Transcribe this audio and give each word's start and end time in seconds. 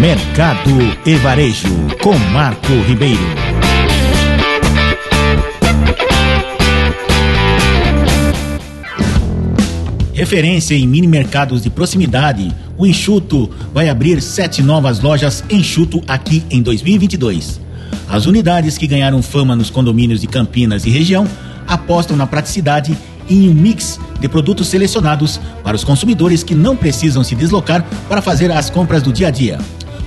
Mercado 0.00 0.70
e 1.04 1.16
Varejo, 1.16 1.68
com 2.00 2.16
Marco 2.32 2.72
Ribeiro. 2.86 3.18
Referência 10.14 10.76
em 10.76 10.86
mini 10.86 11.08
mercados 11.08 11.62
de 11.62 11.68
proximidade, 11.68 12.54
o 12.76 12.86
Enxuto 12.86 13.50
vai 13.74 13.88
abrir 13.88 14.22
sete 14.22 14.62
novas 14.62 15.00
lojas 15.00 15.42
Enxuto 15.50 16.00
aqui 16.06 16.44
em 16.48 16.62
2022. 16.62 17.60
As 18.08 18.26
unidades 18.26 18.78
que 18.78 18.86
ganharam 18.86 19.20
fama 19.20 19.56
nos 19.56 19.68
condomínios 19.68 20.20
de 20.20 20.28
Campinas 20.28 20.86
e 20.86 20.90
região 20.90 21.26
apostam 21.66 22.16
na 22.16 22.24
praticidade 22.24 22.96
e 23.28 23.46
em 23.46 23.48
um 23.48 23.54
mix 23.54 23.98
de 24.20 24.28
produtos 24.28 24.68
selecionados 24.68 25.40
para 25.64 25.74
os 25.74 25.82
consumidores 25.82 26.44
que 26.44 26.54
não 26.54 26.76
precisam 26.76 27.24
se 27.24 27.34
deslocar 27.34 27.84
para 28.08 28.22
fazer 28.22 28.52
as 28.52 28.70
compras 28.70 29.02
do 29.02 29.12
dia 29.12 29.26
a 29.26 29.30
dia. 29.32 29.58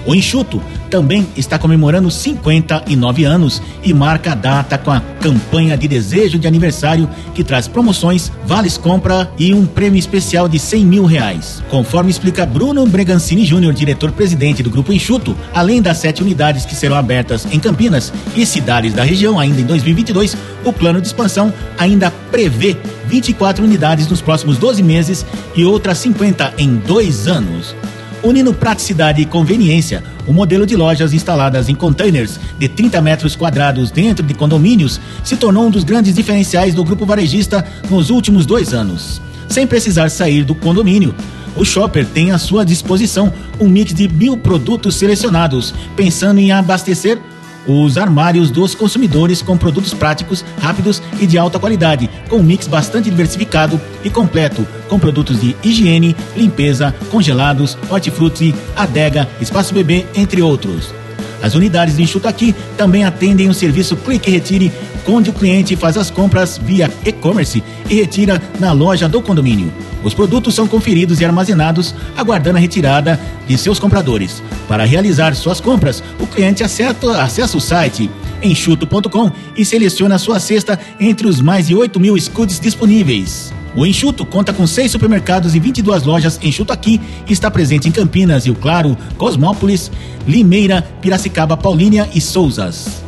O 0.05 0.15
Enxuto 0.15 0.61
também 0.89 1.27
está 1.37 1.57
comemorando 1.57 2.09
59 2.09 3.23
anos 3.23 3.61
e 3.83 3.93
marca 3.93 4.31
a 4.31 4.35
data 4.35 4.77
com 4.77 4.91
a 4.91 4.99
campanha 4.99 5.77
de 5.77 5.87
desejo 5.87 6.39
de 6.39 6.47
aniversário 6.47 7.09
que 7.33 7.43
traz 7.43 7.67
promoções, 7.67 8.31
vales 8.45 8.77
compra 8.77 9.31
e 9.37 9.53
um 9.53 9.65
prêmio 9.65 9.99
especial 9.99 10.49
de 10.49 10.59
100 10.59 10.85
mil 10.85 11.05
reais. 11.05 11.63
Conforme 11.69 12.09
explica 12.09 12.45
Bruno 12.45 12.85
Bregancini 12.85 13.45
Júnior, 13.45 13.73
diretor-presidente 13.73 14.63
do 14.63 14.69
Grupo 14.69 14.91
Enxuto, 14.91 15.35
além 15.53 15.81
das 15.81 15.97
sete 15.97 16.21
unidades 16.21 16.65
que 16.65 16.75
serão 16.75 16.95
abertas 16.95 17.47
em 17.51 17.59
Campinas 17.59 18.11
e 18.35 18.45
cidades 18.45 18.93
da 18.93 19.03
região 19.03 19.39
ainda 19.39 19.61
em 19.61 19.65
2022, 19.65 20.35
o 20.65 20.73
plano 20.73 20.99
de 20.99 21.07
expansão 21.07 21.53
ainda 21.77 22.11
prevê 22.31 22.75
24 23.07 23.63
unidades 23.63 24.07
nos 24.07 24.21
próximos 24.21 24.57
12 24.57 24.81
meses 24.81 25.25
e 25.55 25.63
outras 25.63 25.97
50 25.99 26.53
em 26.57 26.75
dois 26.75 27.27
anos 27.27 27.75
unindo 28.23 28.53
praticidade 28.53 29.21
e 29.21 29.25
conveniência. 29.25 30.03
O 30.27 30.33
modelo 30.33 30.65
de 30.65 30.75
lojas 30.75 31.13
instaladas 31.13 31.69
em 31.69 31.75
containers 31.75 32.39
de 32.57 32.67
30 32.67 33.01
metros 33.01 33.35
quadrados 33.35 33.91
dentro 33.91 34.25
de 34.25 34.33
condomínios 34.33 34.99
se 35.23 35.35
tornou 35.35 35.65
um 35.65 35.71
dos 35.71 35.83
grandes 35.83 36.15
diferenciais 36.15 36.73
do 36.73 36.83
grupo 36.83 37.05
varejista 37.05 37.65
nos 37.89 38.09
últimos 38.09 38.45
dois 38.45 38.73
anos. 38.73 39.21
Sem 39.49 39.67
precisar 39.67 40.09
sair 40.09 40.43
do 40.43 40.55
condomínio, 40.55 41.13
o 41.55 41.65
Shopper 41.65 42.05
tem 42.05 42.31
à 42.31 42.37
sua 42.37 42.65
disposição 42.65 43.33
um 43.59 43.67
mix 43.67 43.93
de 43.93 44.07
mil 44.07 44.37
produtos 44.37 44.95
selecionados, 44.95 45.73
pensando 45.95 46.39
em 46.39 46.51
abastecer 46.51 47.19
os 47.67 47.97
armários 47.97 48.49
dos 48.49 48.75
consumidores 48.75 49.41
com 49.41 49.57
produtos 49.57 49.93
práticos, 49.93 50.43
rápidos 50.59 51.01
e 51.19 51.27
de 51.27 51.37
alta 51.37 51.59
qualidade, 51.59 52.09
com 52.29 52.37
um 52.37 52.43
mix 52.43 52.67
bastante 52.67 53.09
diversificado 53.09 53.79
e 54.03 54.09
completo, 54.09 54.67
com 54.89 54.99
produtos 54.99 55.39
de 55.39 55.55
higiene, 55.63 56.15
limpeza, 56.35 56.93
congelados, 57.09 57.77
hortifruti, 57.89 58.55
adega, 58.75 59.27
espaço 59.39 59.73
bebê, 59.73 60.05
entre 60.15 60.41
outros. 60.41 60.93
As 61.41 61.55
unidades 61.55 61.97
de 61.97 62.03
Enxuta 62.03 62.29
Aqui 62.29 62.55
também 62.77 63.03
atendem 63.03 63.49
o 63.49 63.53
serviço 63.53 63.95
Clique 63.95 64.29
Retire, 64.29 64.71
onde 65.07 65.29
o 65.29 65.33
cliente 65.33 65.75
faz 65.75 65.97
as 65.97 66.09
compras 66.09 66.57
via 66.57 66.91
e-commerce 67.05 67.63
e 67.89 67.95
retira 67.95 68.41
na 68.59 68.71
loja 68.71 69.07
do 69.07 69.21
condomínio. 69.21 69.71
Os 70.03 70.13
produtos 70.13 70.55
são 70.55 70.67
conferidos 70.67 71.21
e 71.21 71.25
armazenados, 71.25 71.93
aguardando 72.17 72.57
a 72.57 72.61
retirada 72.61 73.19
de 73.47 73.57
seus 73.57 73.79
compradores. 73.79 74.41
Para 74.67 74.85
realizar 74.85 75.35
suas 75.35 75.59
compras, 75.59 76.03
o 76.19 76.25
cliente 76.25 76.63
acessa, 76.63 77.21
acessa 77.21 77.57
o 77.57 77.61
site 77.61 78.09
enxuto.com 78.43 79.31
e 79.55 79.63
seleciona 79.63 80.17
sua 80.17 80.39
cesta 80.39 80.79
entre 80.99 81.27
os 81.27 81.39
mais 81.39 81.67
de 81.67 81.75
8 81.75 81.99
mil 81.99 82.19
scoots 82.19 82.59
disponíveis. 82.59 83.53
O 83.73 83.85
Enxuto 83.85 84.25
conta 84.25 84.51
com 84.51 84.67
seis 84.67 84.91
supermercados 84.91 85.55
e 85.55 85.59
22 85.59 86.03
lojas 86.03 86.37
Enxuto 86.43 86.73
aqui 86.73 86.99
e 87.27 87.31
está 87.31 87.49
presente 87.49 87.87
em 87.87 87.91
Campinas, 87.91 88.45
Rio 88.45 88.55
Claro, 88.55 88.97
Cosmópolis, 89.17 89.89
Limeira, 90.27 90.81
Piracicaba, 91.01 91.55
Paulínia 91.55 92.09
e 92.13 92.19
Souzas. 92.19 93.00